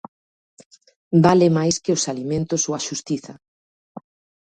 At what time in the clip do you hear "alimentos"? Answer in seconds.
2.11-2.61